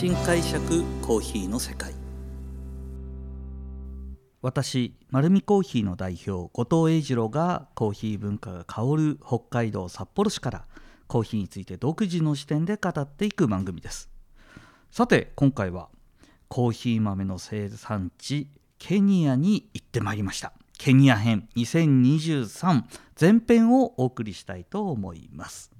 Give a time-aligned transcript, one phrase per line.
[0.00, 1.92] 新解釈コーヒーの世界。
[4.40, 10.64] 私丸るコーヒーの代表後藤英二郎がコーヒー文化が香る北海道札幌市から
[11.06, 14.08] コーヒーについて独自の視点で語っていく番組です。
[14.90, 15.90] さて今回は
[16.48, 18.48] コーヒー豆の生産地
[18.78, 20.54] ケニアに行ってまいりました。
[20.78, 22.84] ケニア編2023
[23.20, 25.70] 前編をお送りしたいと思います。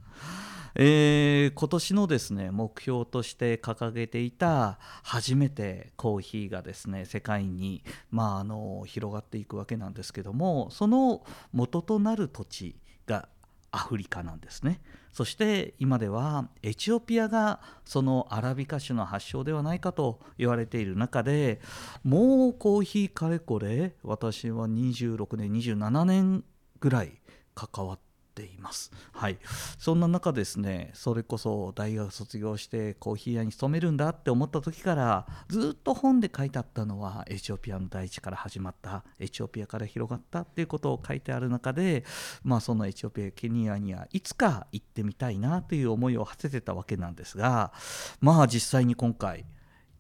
[0.75, 13.29] えー、今年のですね目標として掲げていた初めてコーヒーがですね世界に、まあ、あの広がっていくわけなんですけどもその元となる土地が
[13.73, 14.81] アフリカなんですね。
[15.13, 21.61] そして今ではエチオピアがそのアラビカ種の発祥ではないかと言われている中で
[22.05, 26.45] もうコーヒーかれこれ私は26年27年
[26.79, 27.21] ぐらい
[27.57, 28.10] 関わって
[28.41, 28.91] ています。
[29.13, 29.39] はい、
[29.79, 42.05] そんな中ですねそれこそ大学卒業してコーヒー屋に勤めるんだって思った時からずっと本で書いてあったのはエチオピアの大地から始まったエチオピアから広がったっていうことを書いてある中で、
[42.43, 47.73] まあ、そのエチオピアケニアにはいつか行ってみたいなという思いを馳せてたわけなんですが
[48.21, 49.45] まあ実際に今回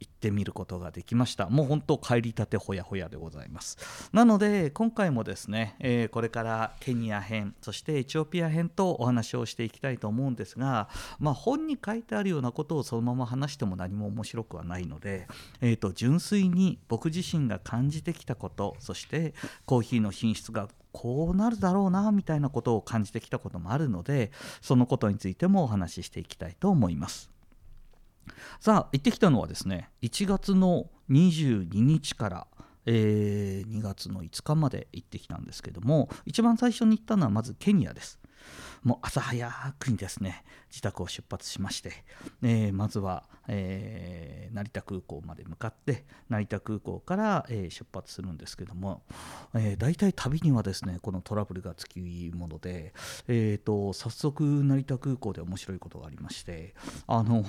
[0.00, 3.78] 行ってみることができましたもう本当帰りたてほやほやでございます
[4.12, 15.26] なので今回もですね、えー、これからケニア編そしてエチオピア編とお話をしていきたいと思うんですが、まあ、本に書いてあるようなことをそのまま話しても何も面白くはないので、
[15.60, 19.34] えーと、純粋に僕自身が感じてきたことそして
[19.66, 27.30] コーヒーの品質がこうなるだろうなみたいなことを感じてきたこともあるのでそのことについてもお話ししていきたいと思います。
[28.60, 32.46] さあ行ってきたのはですね1月の22日から、
[32.86, 38.18] えー、2月の5日まで行ってきたんですけども一番最初に行ったのはまずケニアです。
[38.82, 41.92] もう朝早くにですね自宅を出発しまして、
[42.42, 49.02] えー、まずは、えー、成田空港まで向かって成田空港から、えー、出発するんですけども、
[49.54, 52.94] えー、大体旅にはですねこのトラブルがつきもので、
[53.26, 56.74] えーと、早速成田空港で面白いことがありまして
[57.06, 57.44] あの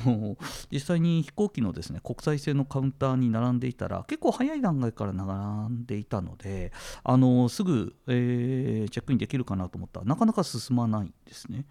[0.71, 6.71] 実際に飛行機のですね国際線のカウンターに並んでいたら結構早い段階から並んでいたので
[7.03, 11.65] あのすぐ、えー、チェックインできるかなと思ったらなかなか進まないですね。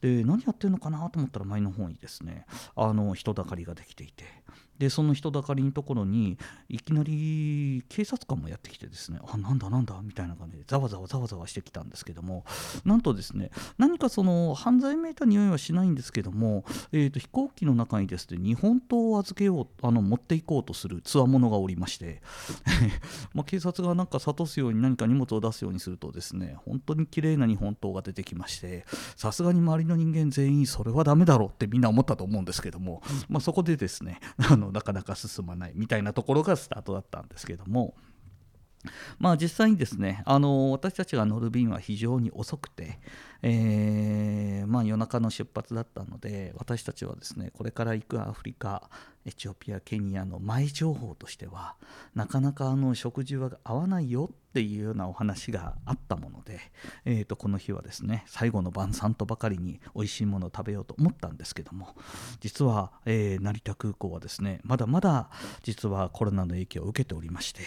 [0.00, 2.46] で何やってるのかなと思ったら前の方にですね
[2.76, 4.24] あの人だかりができていて。
[4.78, 6.38] でその人だかりのところに
[6.68, 12.44] いきなり警察官もやってきてですねあなんだなんだみたいな感じでざわざわざわざわしてきたんですけども
[12.84, 22.22] なんとですね何かその犯罪めいた匂いはしないんですけども、えーと、飛行機の中にですね日本刀を預けようあの持っていこうとするつわものがおりまして
[23.34, 28.84] ま警察がなんか諭すように何か荷物を出すようにするとですね本当に綺麗な日本刀が出てきまして
[29.16, 34.20] さすがに周りの人間全員それはダメだろうってみんな思ったと思うんですけども、まあ、そこでですね
[34.62, 37.94] のなかなか進まないみたいなところがスタートだったんですけども。
[39.18, 42.98] まあ実際にですねあの私たちが乗る便は非常に遅くて、
[43.42, 48.90] えー、まあ、夜中の出発だったので私たちはですねこれから行くアフリカ
[49.24, 51.76] エチオピアケニアの前情報としては
[52.14, 56.60] なかなかあの食事は合わないよっていうようなお話があったもので、
[57.04, 61.94] えー、とこの日はですね最後の晩餐とばかりに美味しいものを食べようと思ったんですけども
[62.40, 65.30] 実は、えー、成田空港はですねまだまだ
[65.62, 67.62] 実はコロナの影響を受けておりまして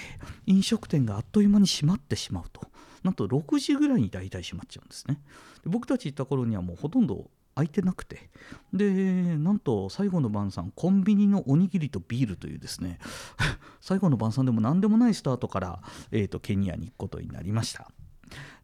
[0.46, 2.62] 飲食店があっという間に閉まってしまうと。
[3.06, 5.22] なんと6時ぐらいに大体閉まっちゃうんですね。
[5.64, 8.30] で僕たち行った頃にはもうほとんど空いてなくて。
[8.74, 13.00] でなんと最後の晩餐コンビニのおにぎりとビールというですね。
[13.82, 17.90] 最後の晩餐でも何でもないスタートから、えーとケニアに行くことになりました。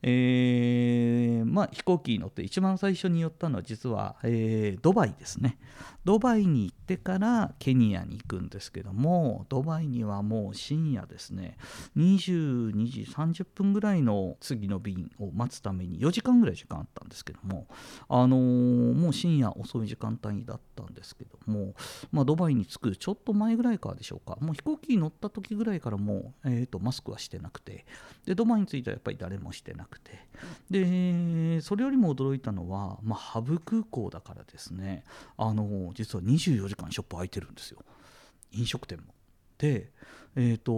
[0.04, 5.58] えー、まあ、飛行機に乗って一番最初に寄ったのは実は、えー、ドバイですね。
[6.04, 11.58] ドバイに行ってからケニアに行くんですけどもドバイにはもう深夜ですね。
[11.96, 17.68] 22時30分ぐらいの次の便を待つために4時間ぐらい時間あったんですけども、
[18.10, 21.76] あのー、もう深夜遅い時間帯だったんですけども、
[22.12, 24.38] まあ、ドバイに着くちょっと前ぐらいからでしょうか。
[24.42, 27.86] もう飛行機に乗った時ぐらいからもう、えーと、マスクはしてなくて
[28.26, 30.12] でドバイに着いたらやっぱり誰もしてなくてくて。
[30.72, 35.04] でそれよりも驚いたのは、まあ、ハブ空港だからですね。
[35.38, 37.80] あの実は24時間ショップ開いてるんですよ。
[38.54, 39.14] 飲食店も。
[39.60, 39.92] で
[40.36, 40.72] え、ー、と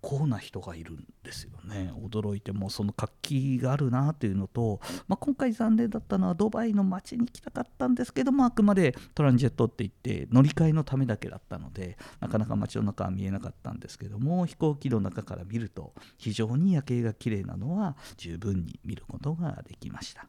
[0.00, 20.26] 構な人がいるんですよね驚いてもその活気があるなというのと、まあ、今回残念だったのはドバイの街に来たかったんですけどもあくまでトランジェットって言って乗り換えのためだけだったのでなかなか街の中は見えなかったんですけども飛行機の中から見ると非常に夜景が綺麗なのは十分に見ることができました。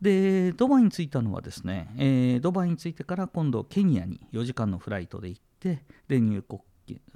[0.00, 6.60] でドバイに着いたのはですね、えー、ドバイに着いてから今度ケニアに4時間のフライトで行ってで入国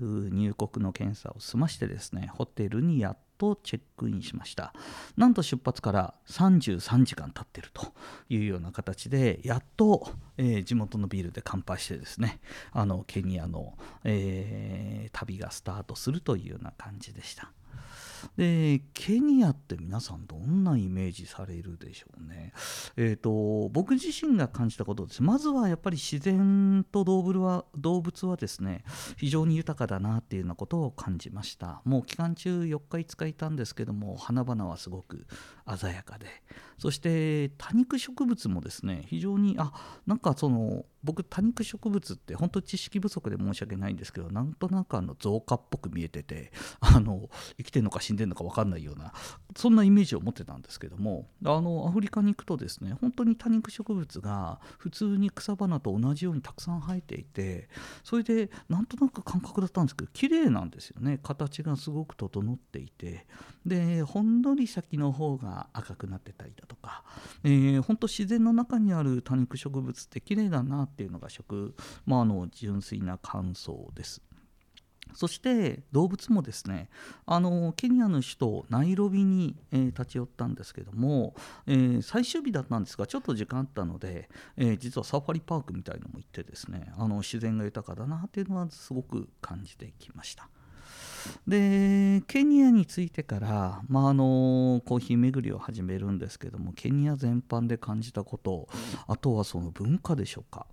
[0.00, 4.75] 入国の検査を済ましてですねホテルにやっとチェックインしました。
[5.17, 7.93] なんと出発から33時間経ってると
[8.28, 12.40] いうような形でやっと、えー、地元のビールで乾杯してですね
[12.72, 17.50] あのケニアの、えー、旅がスタートするというような感じでした。
[18.37, 22.52] でケニアって皆さんどんなイメージされるでしょうね？
[22.96, 25.22] えーと、僕自身が感じたことです。
[25.22, 28.84] まずはやっぱり自然と動物は動物はですね
[29.17, 31.82] 非常に豊かだなっていうようなことを感じました。
[31.84, 35.26] もう期間中4日5日いたんですけども花々はすごく
[35.76, 36.26] 鮮やかで。
[36.78, 39.72] そして多肉植物もですね非常にあ
[40.06, 49.12] なんかその僕多肉植物って本当知識不足で申し訳ないんですけどなんとなくあの増加っぽく見えてて あの生きてるのか死んでるのか分かんないような
[49.56, 57.69] そんなイメージを持ってたんですけどもあのアフリカに行くとですね本当に多肉植物が普通に草花と同じようにたくさん生えていて
[58.05, 61.19] それでなんとなく感覚だったんですけど綺麗なんですよね。
[61.23, 63.26] 形がすごく整っていて
[63.64, 67.05] でほんのり先の方が赤くなってたりだとか、
[67.44, 71.75] えー、本当自然の中にある多肉植物って綺麗だなっていうのが食、
[72.06, 74.22] まあ、の純粋な感想です。
[75.14, 76.88] そして動物もですね
[77.26, 81.34] あのケニアの首都ナイロビに、えー、立ち寄ったんですけども、
[81.66, 90.48] えー、最終日だったんですがちょっと時間あったので、えー、実はサファリパークみたいのも行ってですねあの自然が豊かだなっていうのはすごく感じてきました。
[91.46, 98.69] でケニアに着いてから、まあ、あのコーヒー巡りを始めるんですけどもケニア全般で感じたこと
[99.06, 100.66] あとはその文化でしょうか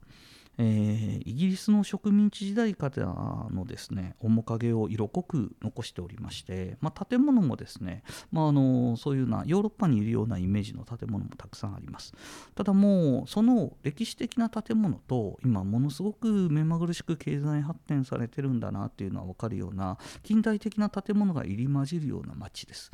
[0.58, 3.06] えー、イギリスの植民地時代から
[3.52, 12.14] のですね面影を色濃く残しておりまして、まあ、建物もですね、まあ、あのそういうようなヨーロッパにいるようなイメージの建物もたくさんあります。
[12.56, 22.92] ただもうその歴史的な建物と今ものすごく目まぐるしく経済発展されてるんだなっていうのは分かるような近代的な建物が入り混じるような街です。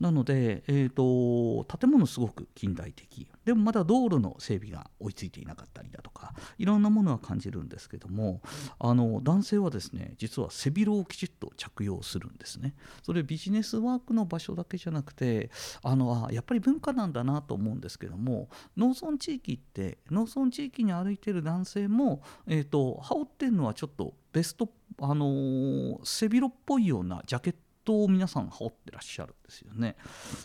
[0.00, 3.28] なので、えーと、建物すごく近代的。
[3.44, 8.42] でもまだ道路の整備が追いついていなかったりだとかいろんなものは感じるんですけども
[8.78, 12.74] あの男性はですね実は背広をきちっと着用するんですね。
[13.02, 15.50] それビジネスワークの場所だけじゃなくて
[15.82, 24.68] あのあやっぱり文化なんだなと思うんですけども農村地域って農村地域に歩いてる男性も、えーと、羽織ってるのはちょっとベスト
[25.02, 27.58] あの、背広っぽいようなジャケット
[27.90, 29.96] トを皆さん羽織ってらっしゃるんですよね。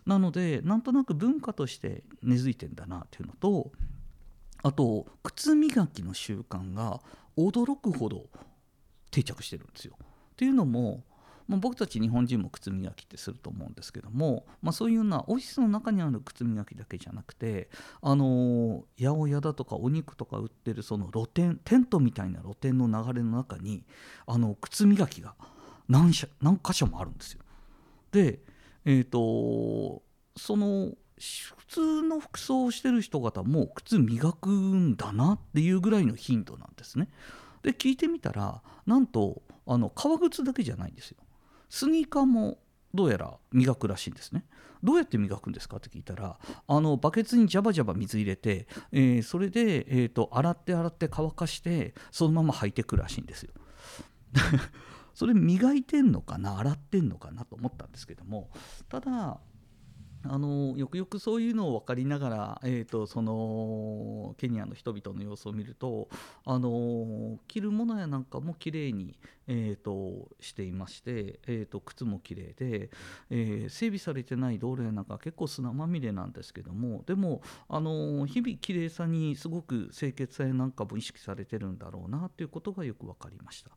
[0.06, 3.72] なのでなんとなく文化として根付いてんだなっていうのと
[4.64, 7.02] あと靴磨きの習慣が
[7.38, 8.26] 驚くほど
[9.12, 9.96] 定着してるんですよ。
[10.00, 11.04] っていうのも
[11.48, 17.70] まあ、僕たち日本人も靴磨きってすると思うんですけども、まあ、そういうようなオフィスの中にある靴磨きだけじゃなくて
[18.02, 23.86] あの八百屋だとかお肉とか売ってるその露店テントみたいな露店の流れの中に
[24.26, 25.36] あの靴磨きが
[25.88, 27.42] 何社何箇所もあるんですよ。
[28.12, 28.40] で、
[28.86, 30.04] えーと、
[30.38, 37.10] その普通の服装をしてる人方も靴磨くんだなっていうぐらいの頻度なんですね。
[37.64, 41.18] で聞いてみたらなんとあの革靴だけじゃないんですよ。
[41.70, 42.60] スニーカーも
[42.94, 44.46] どうやら磨くらしいんですね。
[44.84, 46.38] どうやって磨くんですかって聞いたら
[46.68, 53.54] あのバケツにジャバジャバ水入れて、えー、それで、えーと洗って洗って乾かしてそのまま履いてくらしいんですよ。
[55.16, 58.52] それ磨いてんのかな洗ってんのかなと思ったんですけども
[58.90, 59.40] ただ
[60.28, 66.10] あのよくよくそういうのを分かりながら、えーと、そのケニアの人々の様子を見ると
[66.46, 69.18] あの着るものやなんかも綺麗に、
[69.48, 72.90] えーと、していまして、えーと、靴も綺麗で、
[73.30, 83.72] えー、整備されてない道路やなんか結構砂まみれなんですけどもでもあの日々綺麗さにすごく清潔さやなんかも意識されてるんだろうなということがよく分かりました。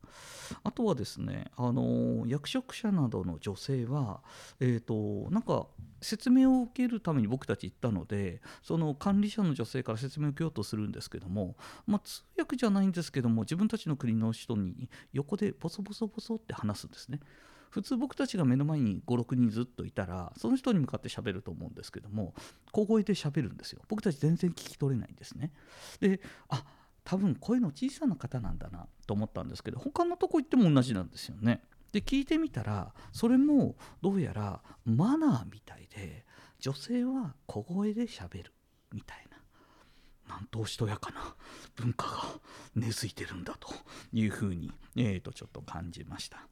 [0.63, 4.21] あとはですねあの役職者などの女性は、
[4.59, 5.67] えー、となんか
[6.01, 17.19] 説明を受けるために僕たち行ったのでその管理者の女性から説明を受けようとするんですけども、まあ、通訳じゃないんですけども自分たちの国の人に横でボソボソボソって話すんですね。
[17.69, 22.33] 普通僕たちが目の前に56人ずっといたらその人に向かって喋ると思うんですけども
[22.71, 23.81] 小声で喋るんですよ。
[23.87, 25.51] 僕たち全然聞き取れないんですね。
[25.99, 26.63] であ
[27.03, 31.61] 多分声の小さな方なんだなと思ったんですけど他のとこ行っても同じなんですよね。
[31.91, 36.25] で聞いてみたらそれもどうやらマナーみたいで
[36.59, 38.53] 女性は小声でしゃべる
[38.91, 39.25] みたい
[40.29, 41.35] なんとおしとやかな
[41.75, 42.11] 文化が
[42.75, 43.73] 根付いてるんだと
[44.13, 46.47] いうふうに、えー、とちょっと感じました。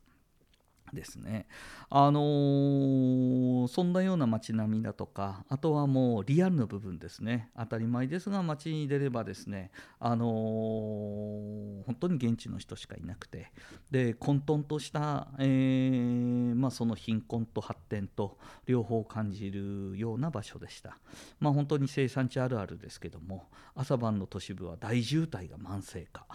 [0.93, 1.47] ですね。
[1.89, 13.51] あのー、そんなような街並みだとかあとはもうリアルの部分ですね当たり前ですが街に出ればですね、あのー、本当に現地の人しかいなくて
[13.91, 20.97] で混沌とした、えー、まあ、その貧困と発展と両方感じるような場所でした。
[21.39, 26.25] まあ、本当に生産地あるあるですけども朝晩の都市部は大渋滞が慢性化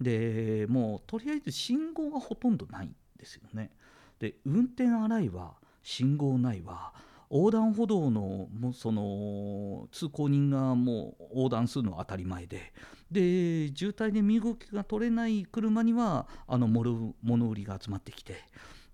[0.00, 3.70] でもうとりあえず信号がほとんどないですよね。
[4.18, 6.92] で運転荒いわ信号ないわ
[7.30, 12.72] 横断歩道のもその通行人がもう横断するのは当たり前で
[13.10, 17.14] で渋滞で身動きが取れない車にはあの物
[17.48, 18.36] 売りが集まってきて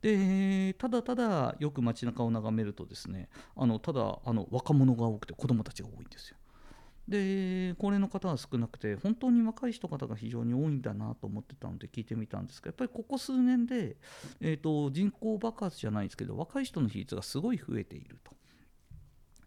[0.01, 6.37] でただただよく街中を眺めるとですねあのただあの若者が多くて子供たちが多いんですよ。
[7.09, 13.97] で高齢の方は少なくて本当に若い人方が非常に多いんだなと思ってたので聞いてみたんですがやっぱりここ数年で、
[14.41, 18.33] えーと、人口爆発じゃないですけど若い人の比率がすごい増えていると。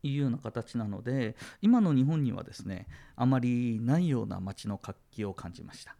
[0.04, 2.86] いうような形なので今の日本にはですね
[3.16, 5.96] あまりないような街の活気を感じました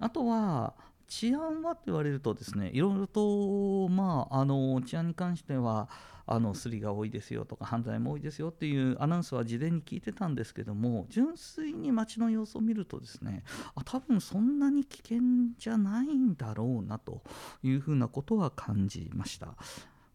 [0.00, 0.74] あとは
[1.08, 5.88] 治安はって言われるとですねいろいろとまああの治安に関しては
[6.26, 13.42] あのすりが多いですよとか犯罪も多いですよっていうアナウンスは事前に聞いてたんですけども純粋に街の様子を見るとですね
[13.74, 15.18] あ多分そんなに危険
[15.58, 17.22] じゃないんだろうなと
[17.62, 19.54] いうふうなことは感じました。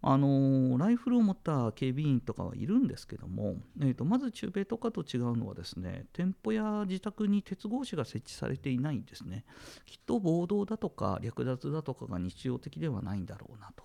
[0.02, 9.46] あのライフルを持った警備員とかはいるんですけども、えーと、まず中米とかと違うのはですね店舗や自宅に鉄格子が設置されていないんですね。
[9.86, 13.84] きっと暴動だとか略奪だとかが日常的ではないんだろうなと。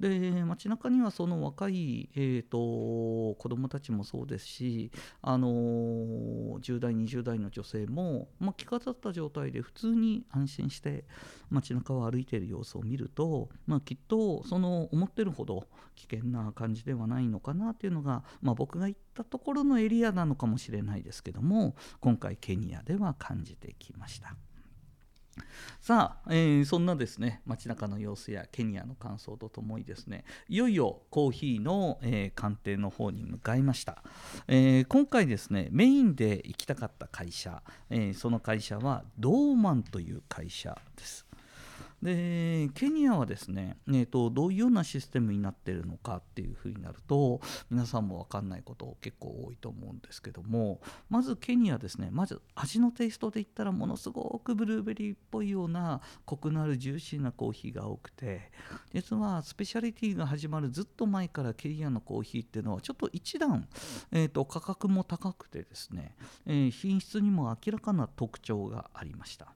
[0.00, 4.90] で街中にはその若い、えーと、子供たちもそうですし、
[5.20, 11.04] あのー、10代20代の女性も、まあ、着飾った状態で普通に安心して
[11.52, 24.34] 街中を歩いている様子を見ると、まあ、きっとその思ってるほど危険な感じではないのかなというのが、まあ、僕が行ったところのエリアなのかもしれないですけども今回ケニアでは感じてきました。
[25.80, 34.02] さあ、えー、そんなですね街中の様子やケニアの感想とともにですねいよいよコーヒーの、えー、鑑定の方に向かいました、
[34.46, 41.26] えー、今回ですねメインで行きたかった会社、えその会社はドーマンという会社です
[42.02, 47.40] でケニアはですね、えーと、どういうようなシステムになってるのかっていうふうになると
[47.70, 58.50] 皆さんも分かんないこと結構多いと思うんですけどもまずケニアですねまず味のテイストで言ったらものすごくブルーベリーっぽいようなコクのあるジューシーなコーヒーが多くて
[58.92, 63.68] 実はスペシャリティが始まるずっと前からケニアのコーヒーっていうのはちょっと一段、
[64.10, 66.16] えーと、価格も高くてですね、
[66.46, 69.54] えー、品質にも明らかな特徴がありました。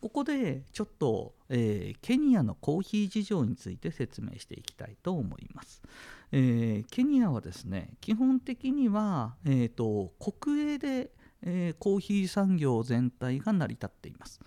[0.00, 5.82] ここでちょっと、えー、ケニアのコーヒー事情について説明していきたいと思います。
[6.30, 11.10] えー、ケニアはですね基本的には、えーと、国営で、
[11.42, 14.40] えー、コーヒー産業全体が成り立っています。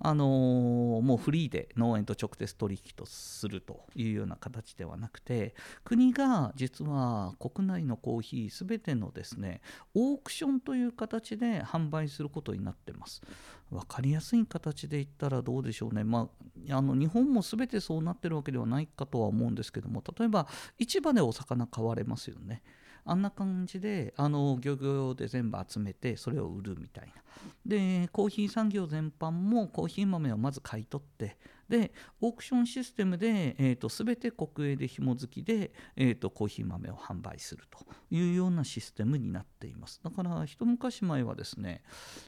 [0.00, 9.60] あのー、もうフリーで農園と直接取引とするというような形ではなくて国が実は国内のコーヒー全てのですね
[9.94, 13.22] オークションという形で販売することになってます。
[13.70, 16.30] 分かりやすい形で言ったらどうでしょうね、ま
[16.70, 20.46] あ、あの日本も全てそうなってるわけではないかとは思うんですけども例えば
[20.78, 22.62] 市場でお魚買われますよね。
[23.10, 27.22] あんな感じであの漁業で全部集めてそれを売るみたいな。
[27.64, 31.36] でコーヒー産業全般もコーヒー豆をまず買い取って
[31.68, 40.00] でオークションシステムで、えーと、全て国営で紐付きで、えーと、コーヒー豆を販売するというようなシステムになっています。
[40.02, 41.82] だから一昔前はですね、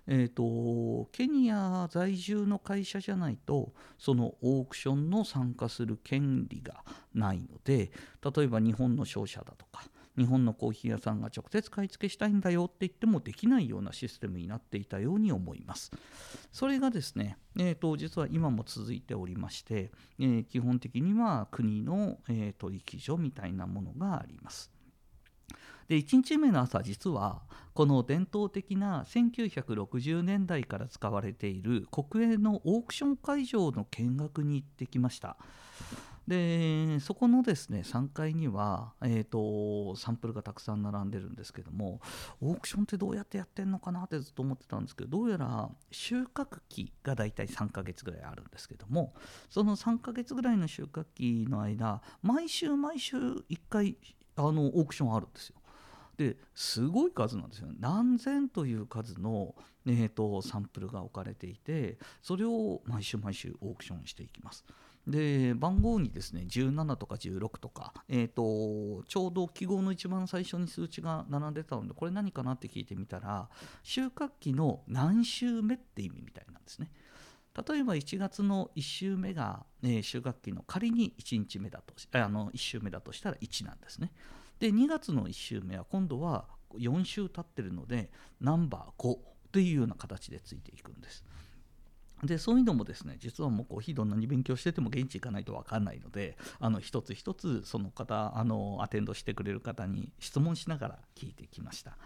[0.06, 6.84] えーと、ケニア在住の会社じゃないとそのオークションの参加する権利が
[7.14, 7.90] ないので
[8.34, 9.84] 例えば日本の商社だとか
[10.19, 15.90] 日本のコーヒー屋さんが直接買い付けしたいんだよって言ってもできないようなシステムになっていたように思います。
[16.52, 24.71] それがですね、えーと、実は今も続いておりまして、えー、基本的には国の、えー、取引所みたいなものがあります。
[25.88, 27.43] で1日目の朝実は
[27.75, 35.37] この伝統的な1960年代から使われている国営のオークション会場の見学に行ってきました。
[36.30, 42.00] でそこのですね3階には、えーと、サンプルがたくさん並んでるんですけども
[42.40, 49.12] オークションってどうやってやってんのかなってずっと思ってたんですけどどうやら収穫期がだいたい3ヶ月ぐらいあるんですけども
[49.49, 53.96] その3ヶ月ぐらいの収穫期の間毎週毎週1回
[54.37, 55.56] あのオークションあるんですよ。
[56.16, 59.56] ですごい数なんですよ何千という数の、
[59.87, 64.64] えーとサンプルが置かれていてそれを毎週毎週オークションしていきます。
[65.11, 73.49] で番号にですね17とか16とか、えーと、ちょうど記号の一番最初に数値が並んでたのでこれ何かなって聞いてみたら
[73.83, 76.90] 収穫期の何週目って意味みたいなんですね。
[77.69, 84.12] 例えば1月の1週目が、え、収穫期の仮に1日目だとあの1週目だとしたら1なんですね。
[84.61, 86.47] で2月の1週目は今度は
[86.79, 89.19] 4週経ってるのでナンバー5
[89.50, 91.25] というような形でついていくんです。
[92.22, 101.96] でそういうのもですね実はもうコーヒーどんなに勉強してても現地行かないと分かんないのであの一つ一つその方あのアテンドしてくれる方に質問しながら聞いてきました。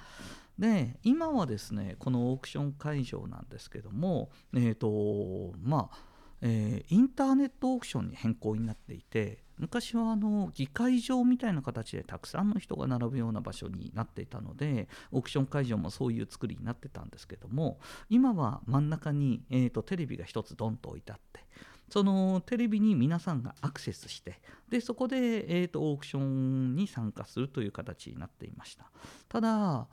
[0.59, 17.79] で今はですねこのオークション会場なんですけどもえっ、ー、とまあえー、インターネットオークションに変更になっていて昔はあの議会場みたいな形でたくさんの人が並ぶような場所になっていたのでオークション会場もそういう作りになってたんですけども
[18.11, 21.41] 今は真ん中に、えーと、テレビが1つドンと置いてあって
[21.89, 28.91] そのテレビに皆さんがアクセスしてでそこで、えーとオークションに参加するという形になっていました。
[29.29, 29.87] ただ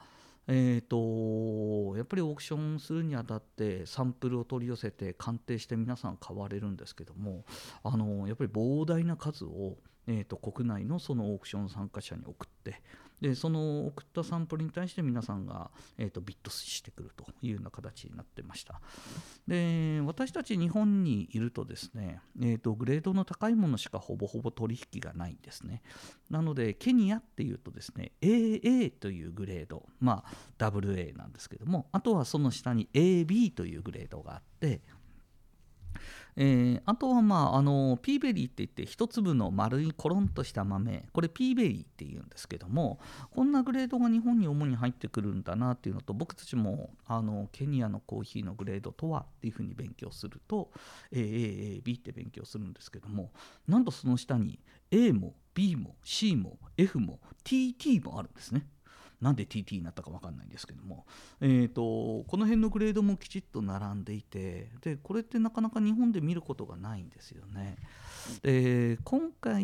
[0.47, 7.45] えーと、やっぱりオークションするにあたってサンプルを取り寄せて鑑定して皆さん買われるんですけども
[7.83, 12.81] あのやっぱり膨大な数を、えーと国内のそのオークション参加者に送って
[13.21, 18.81] でその送ったサンプルに対して皆さんが、えーと、ビットしてくるというような形になってました。
[19.47, 25.83] で私たち日本にいるとですね、えーと、グレードの高いものしかほぼほぼ取引がないんですね。
[26.29, 34.81] なのでケニアっていうとですね AA というグレードまあ WA なんですけどもあとはその下に AB というグレードがあって
[36.35, 42.99] えー、あとは、まあ、あのピーベリーって言って一粒の丸いコロンとした豆これピーベリーっていうんですけども
[43.31, 50.71] こんなグレードが日本に主に入ってくるんだなっていうのと僕たちもあのケニアのコーヒーのグレードとはっていうふうに勉強すると
[51.13, 53.31] AAB って勉強するんですけども
[53.67, 54.59] なんとその下に
[54.89, 58.65] A も B も C も F も TT もあるんですね。
[59.21, 61.05] なんで TT になったか分かんないんですけども、
[61.39, 67.77] えーと、この辺のグレードもきちっと並んでいてでこれってなかなか日本で見ることがないんですよね。
[68.43, 69.63] で今回、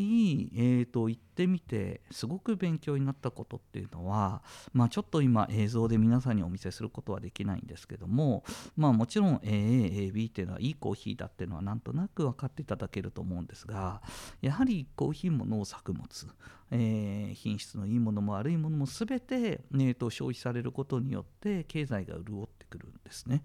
[0.56, 4.42] えーと、行ってみてすごく勉強になったことっていうのは、
[4.74, 8.44] まあ、ちょっと今映像で皆さんにお見せすることはできないんですけども、
[8.76, 14.02] まあ、もちろん AAAB っていうのはいいコーヒーだっていうのはなんとなく分かっていただけると思うんですが
[14.42, 16.06] やはりコーヒーも農作物、
[16.72, 23.44] えー、品質のいいものも悪いものも全て、えと消費されることによって経済が潤ってくるんですね。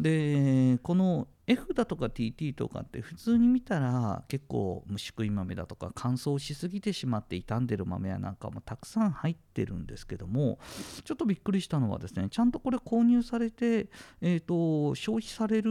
[0.00, 10.58] でこの F だとか TT とかって普通に見たら結構虫食い豆だとか乾燥しすぎてしまって傷んでる豆やなんかもたくさん入ってるんですけども
[11.04, 13.88] ちょっとびっくりしたのはですねちゃんとこれ購入されて、
[14.20, 15.70] えーと、消費される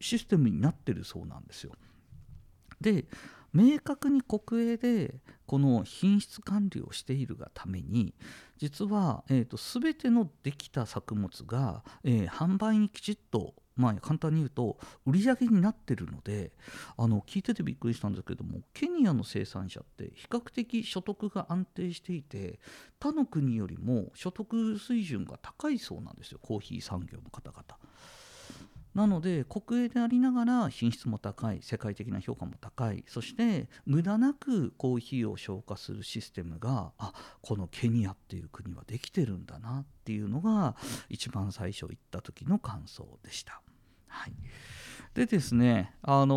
[0.00, 1.72] システムになってるそうなんですよ。
[2.80, 3.06] で
[3.52, 8.14] 明確に国営でこの品質管理をしているがために
[8.58, 16.50] 実は、えーと、全てのできた作物が、え、販売にきちっとまあ、簡単に言うと売り上げになってるので
[16.96, 22.58] あの聞いててびっくりしたんですけどもケニアの生産者って比較的所得が安定していて
[22.98, 27.62] 他の国よりも所得水準が高いそうなんですよコーヒー産業の方々。
[28.94, 40.74] なので国営でありながら品質も高い世界的な評価も高いそして無駄なくコーヒーを消化するシステムがあこのケニアっていう国はできてるんだなっていうのが
[41.08, 43.62] 一番最初行った時の感想でした。
[44.18, 44.32] はい
[45.14, 46.36] でですね、あの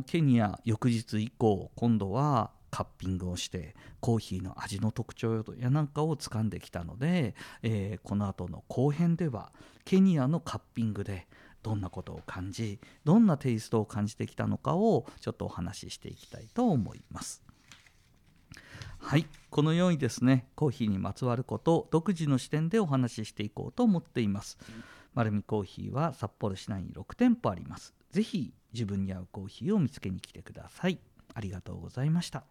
[0.00, 9.52] ー、ケニア翌日以降今度はカッピングをしてコーヒーの味の特徴やなんかを掴んできたので、えー、この後の後編では
[9.84, 11.26] ケニアのカッピングで
[11.62, 17.42] どんなことを感じどんなテイストを感じてきたのかをちょっとお話ししていきたいと思います。
[18.98, 24.58] はいこのようにですねコーヒーにまつわることを独自の視点でお話ししていこうと思っています。
[25.14, 27.94] 丸見コーヒーは札幌市内に6店舗あります。
[28.10, 30.98] ぜひ自分に合うコーヒーを見つけに来てください。
[31.34, 32.44] ありがとうございました。